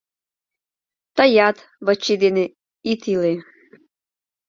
Тыят 1.15 1.57
Вачи 1.85 2.13
дене 2.23 2.45
ит 2.91 3.01
иле... 3.13 3.33